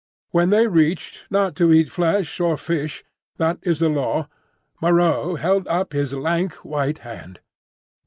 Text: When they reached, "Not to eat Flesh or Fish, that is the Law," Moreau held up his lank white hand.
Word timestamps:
When 0.31 0.49
they 0.49 0.65
reached, 0.65 1.27
"Not 1.29 1.55
to 1.57 1.71
eat 1.71 1.91
Flesh 1.91 2.39
or 2.39 2.57
Fish, 2.57 3.03
that 3.37 3.59
is 3.61 3.77
the 3.77 3.87
Law," 3.87 4.29
Moreau 4.81 5.35
held 5.35 5.67
up 5.67 5.93
his 5.93 6.11
lank 6.11 6.53
white 6.65 6.97
hand. 7.05 7.39